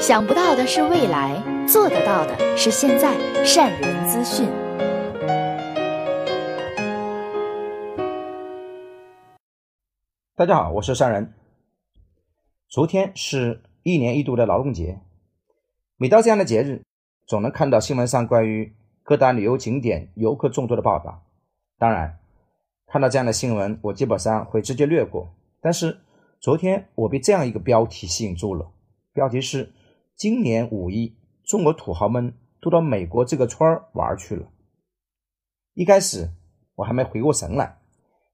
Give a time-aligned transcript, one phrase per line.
[0.00, 1.36] 想不到的是未来，
[1.68, 3.14] 做得到的是现在。
[3.44, 4.48] 善人资讯。
[10.34, 11.34] 大家好，我是善人。
[12.70, 14.98] 昨天是一年一度的劳动节，
[15.98, 16.82] 每到这样的节日，
[17.26, 21.24] 总能看到新闻上关于各大旅游景点游客众多的报道。
[21.78, 22.18] 当然，
[22.86, 25.34] 看到这样的新闻，我基本上会直接略过。
[25.60, 26.00] 但是
[26.40, 28.66] 昨天我被这样一个标题吸引住了，
[29.12, 29.70] 标题是。
[30.20, 34.50] 今年五一，中国土豪们都到美国这个村儿玩去了。
[35.72, 36.30] 一开始
[36.74, 37.78] 我还没回过神来，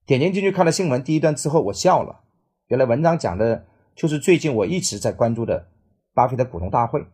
[0.04, 2.24] 点进进去看了新闻第一段之后，我笑了。
[2.66, 5.68] 原来文章讲的就是最近我一直在关注的
[6.12, 7.06] 巴菲特股东大会。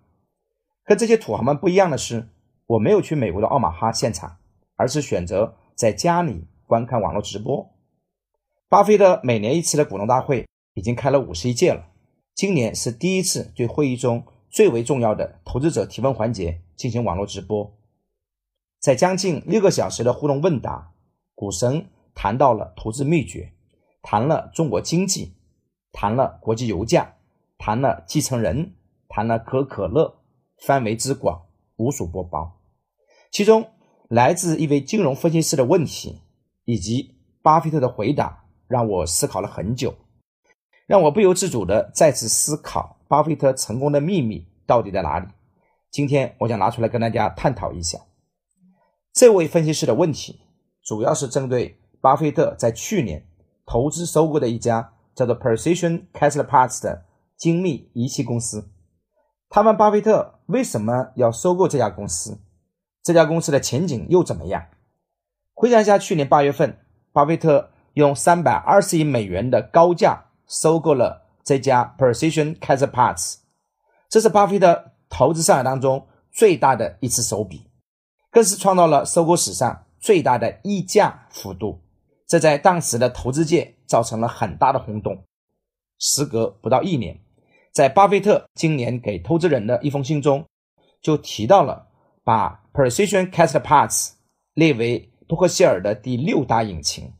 [0.86, 2.30] 跟这些土豪们不一样的是，
[2.64, 4.38] 我没有去美国的奥马哈现场，
[4.77, 7.70] 而是选择在家里观看网络直播。
[8.70, 11.91] 巴菲特每年一次的股东大会已经开了五十一届了，
[12.34, 14.24] 今年是第一次对会议中。
[14.52, 17.75] 最为重要的投资者提问环节进行网络直播，
[18.78, 20.92] 在将近六个小时的互动问答，
[21.34, 23.55] 股神谈到了投资秘诀，
[24.03, 25.33] 谈了中国经济，
[25.91, 27.14] 谈了国际油价，
[27.56, 28.75] 谈了继承人，
[29.09, 30.19] 谈了可口可乐，
[30.59, 32.61] 范围之广，无所不包。
[33.31, 33.70] 其中
[34.11, 36.20] 来自一位金融分析师的问题，
[36.66, 39.94] 以及巴菲特的回答，让我思考了很久，
[40.86, 42.98] 让我不由自主的再次思考。
[43.08, 45.28] 巴菲特成功的秘密到底在哪里？
[45.91, 47.98] 今天我想拿出来跟大家探讨一下。
[49.12, 50.41] 这位分析师的问题
[50.83, 53.27] 主要是针对巴菲特在去年
[53.66, 57.05] 投资收购的一家叫做 Precision castle parts 的
[57.36, 58.70] 精密仪器公司。
[59.50, 62.41] 他问巴菲特为什么要收购这家公司？
[63.03, 64.69] 这家公司的前景又怎么样？
[65.53, 66.78] 回想一下，去年八月份，
[67.12, 71.20] 巴菲特用三百二十亿美元的高价收购了。
[71.45, 73.39] 这家 Precision Castparts，
[74.08, 77.67] 这是巴菲特投资生涯当中最大的一次手笔，
[78.31, 81.82] 更是创造了收购史上最大的溢价幅度。
[82.28, 85.25] 这在当时的投资界造成了很大的轰动。
[85.99, 87.21] 时隔不到一年，
[87.72, 90.47] 在巴菲特今年给投资人的一封信中，
[91.00, 91.88] 就提到了
[92.22, 94.12] 把 Precision Castparts
[94.55, 97.12] 列为伯克希尔的第六大引擎。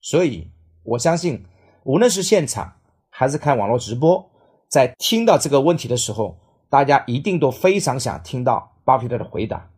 [0.00, 0.50] 所以，
[0.82, 1.44] 我相信，
[1.84, 2.74] 无论是现场，
[3.08, 4.30] 还是看网络直播，
[4.68, 9.70] 在听到这个问题的时候，大家一定都非常想听到巴菲特的回答。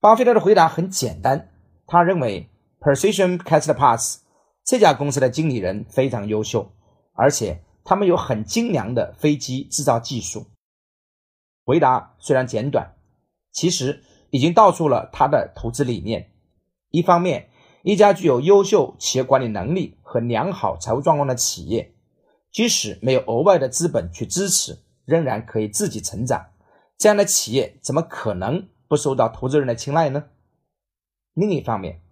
[0.00, 1.50] 巴菲特的回答很简单，
[1.86, 2.48] 他认为
[2.80, 4.20] Precision Castler Parts
[4.64, 6.72] 这家公司的经理人非常优秀，
[7.12, 10.46] 而且他们有很精良的飞机制造技术。
[11.64, 12.94] 回答虽然简短，
[13.52, 16.32] 其实已经道出了他的投资理念。
[16.90, 17.50] 一方面，
[17.82, 21.94] 一家具有优秀企业管理能力和良好财务状况的企业。
[22.52, 26.46] 即使没有额外的资本去支持，仍然可以自己成长。
[26.98, 30.24] 这样的企业怎么可能不受到投资人的青睐呢？
[31.32, 32.02] 另一方面，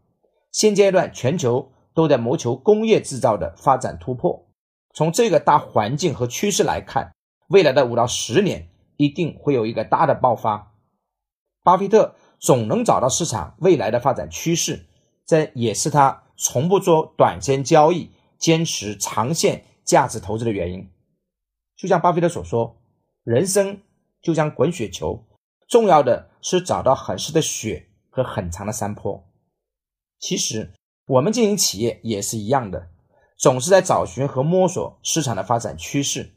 [0.53, 4.47] 现阶段全球都在谋求工业制造的发展突破。
[4.95, 7.13] 从这个大环境和趋势来看，
[7.49, 10.73] 未来的五到十年一定会有一个大的爆发。
[11.65, 14.87] 巴菲特总能找到市场未来的发展趋势，
[15.29, 19.67] 这也是他从不做短线交易，坚持长线。
[19.89, 20.87] 价值投资的原因，
[21.75, 22.77] 就像巴菲特所说
[23.25, 23.81] ：“人生
[24.21, 25.25] 就像滚雪球，
[25.67, 29.25] 重要的是找到合适的雪和很长的山坡。”
[30.21, 30.75] 其实，
[31.07, 32.91] 我们经营企业也是一样的，
[33.39, 36.35] 总是在找寻和摸索市场的发展趋势。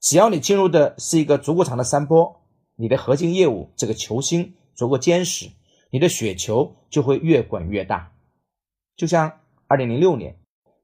[0.00, 2.40] 只要你进入的是一个足够长的山坡，
[2.76, 5.50] 你的核心业务这个球星足够坚实，
[5.90, 8.11] 你的雪球就会越滚越大。
[8.96, 10.36] 就像二零零六年，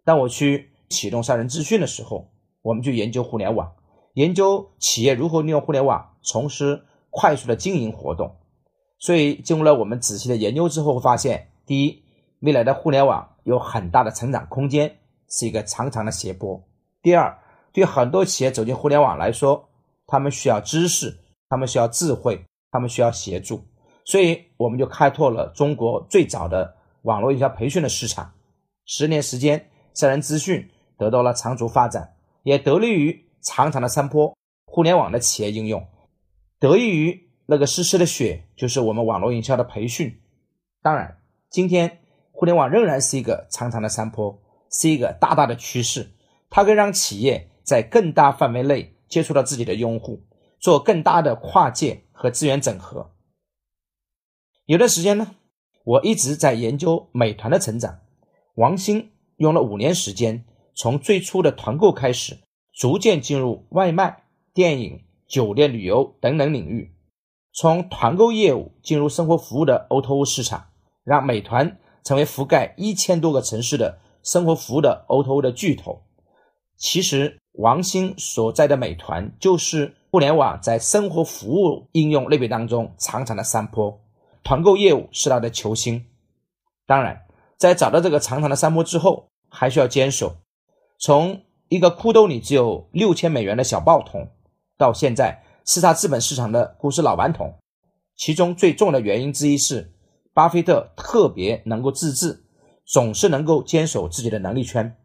[0.04, 0.70] 当我去。
[0.90, 2.30] 启动三人资讯的时候，
[2.62, 3.70] 我们就研究互联网，
[4.14, 8.34] 研究企业如何利用互联网从事快速的经营活动。
[8.98, 12.02] 所以，经过了我们仔细的研究之后，发现：第一，
[12.40, 14.96] 未来的互联网有很大的成长空间，
[15.28, 16.58] 是一个长长的斜坡；
[17.02, 17.38] 第二，
[17.70, 19.68] 对很多企业走进互联网来说，
[20.06, 21.14] 他们需要知识，
[21.50, 23.62] 他们需要智慧，他们需要协助。
[24.06, 28.32] 所以，我们就开拓了中国最早的网络营销培训的市场。
[28.84, 30.70] 十年时间，杀人资讯。
[30.98, 34.36] 得到了长足发展，也得力于长长的山坡，
[34.66, 35.86] 互联网的企业应用，
[36.58, 40.20] 得益于那个湿湿的雪，就是我们网络营销的培训。
[40.82, 41.18] 当然，
[41.50, 42.00] 今天
[42.32, 44.42] 互联网仍然是一个长长的山坡，
[44.72, 46.10] 是一个大大的趋势，
[46.50, 50.26] 它可以让企业在更大范围内接触到自己的用户，
[50.58, 53.12] 做更大的跨界和资源整合。
[54.66, 55.36] 有段时间呢，
[55.88, 58.00] 我一直在研究美团的成长，
[58.56, 60.44] 王兴用了五年时间。
[60.74, 62.36] 从最初的团购开始，
[62.74, 66.92] 逐渐进入外卖、电影、酒店旅游等等领域，
[67.54, 70.66] 从团购业务进入生活服务的 O2O 市场，
[71.04, 76.02] 让美团成为覆盖一千多个城市的生活服务的 O2O 的巨头。
[76.76, 83.98] 其实，王兴所在的美团就是互联网在生活服务应用类别当中长长的山坡，
[84.42, 86.06] 团购业务是他的球星。
[86.86, 87.26] 当然，
[87.56, 90.36] 在找到这个长长的山坡之后，还需要坚守。
[90.98, 94.28] 从一个裤兜里只有六千美元的小报童，
[94.76, 97.58] 到现在叱咤资本市场的股市老顽童，
[98.16, 99.92] 其中最重要的原因之一是，
[100.32, 102.44] 巴菲特特别能够自制，
[102.86, 104.96] 总是能够坚守自己的能力圈。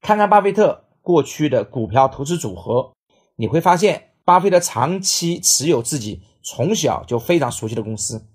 [0.00, 2.92] 看看巴菲特过去的股票投资组合，
[3.36, 8.26] 你会发现，巴菲特长期持有自己从小就非常熟悉的公司。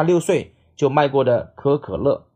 [0.00, 2.26] 他六岁就卖过的可口可乐，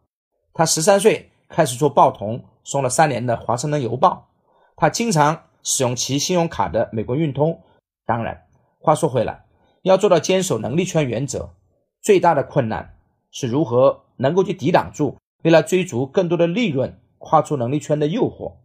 [0.52, 2.44] 他十三岁开始做报童。
[2.62, 4.28] 送了三年的《华盛顿邮报》，
[4.76, 7.62] 他经常使用其信用卡的美国运通。
[8.04, 8.46] 当然，
[8.80, 9.46] 话说回来，
[9.82, 11.54] 要做到坚守能力圈原则，
[12.02, 12.96] 最大的困难
[13.30, 18.56] 是如何能够去抵挡住为了追逐更多的利润跨出能力圈的诱惑。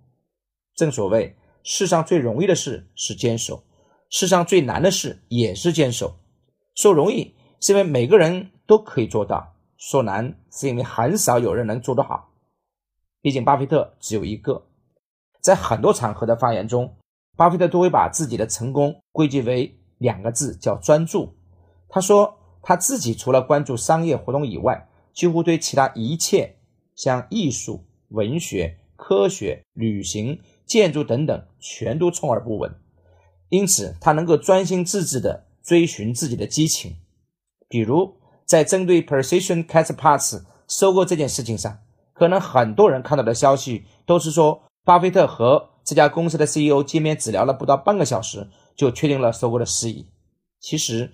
[0.75, 3.63] 正所谓，世上最容易的事是坚守，
[4.09, 6.17] 世上最难的事也是坚守。
[6.75, 12.29] 说容易是因为每个人都可以做到，说难是因为很少有人能做得好。
[13.19, 14.67] 毕竟，巴菲特只有一个。
[15.41, 16.95] 在很多场合的发言中，
[17.35, 21.33] 巴菲特都会把自己的成功归结为两个字，叫专注。
[21.87, 26.57] 他说，他自己除了关注商业活动以外，几乎对其他一切，
[26.93, 32.71] 像艺术、文学、科学、旅行、建筑等等，全都充耳不闻。
[33.49, 36.97] 因此，他能够专心致志地追寻自己的激情。
[37.67, 38.18] 比如，
[38.49, 41.77] 在针对 Precision Cast Parts 收购这件事情上。
[42.13, 50.07] 可能很多人看到的消息都是说，巴菲特和这家公司的 CEO 见面只聊了不到半个小时，就确定了收购的事宜。
[50.59, 51.13] 其实，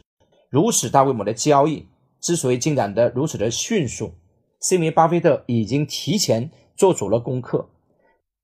[0.49, 1.89] 如此大规模的交易
[2.21, 4.13] 之所以进展得如此的迅速，
[4.61, 7.67] 是因为巴菲特已经提前做足了功课。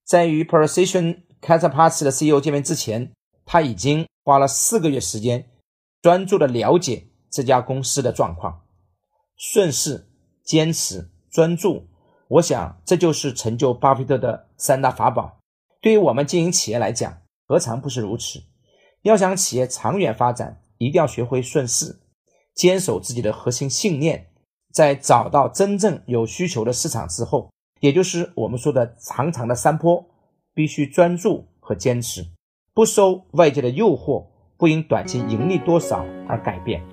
[0.03, 3.13] 在与 Precision Castparts 的 CEO 见面之前，
[3.45, 5.45] 他已经花了四个月时间，
[6.01, 8.59] 专注的了解这家公司的状况。
[9.43, 10.05] 顺势、
[10.43, 11.87] 坚持、专注。
[12.27, 15.39] 我想，这就是成就巴菲特的三大法宝。
[15.81, 18.43] 对于我们经营企业来讲，何尝不是如此？
[19.01, 22.01] 要想企业长远发展，一定要学会顺势，
[22.53, 24.27] 坚守自己的核心信念。
[24.71, 27.49] 在找到真正有需求的市场之后，
[27.79, 30.05] 也就是我们说的长长的山坡，
[30.53, 32.23] 必须专注和坚持，
[32.75, 36.90] 不受外界的诱惑，不因短期盈利多少而改变。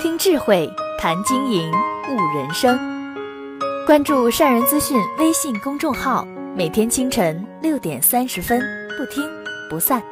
[0.00, 0.66] 听智慧
[0.98, 1.70] 谈经营，
[2.08, 2.78] 悟人生。
[3.86, 6.26] 关注善人资讯微信公众号，
[6.56, 8.62] 每天清晨六点三十分，
[8.96, 9.22] 不听
[9.68, 10.02] 不散。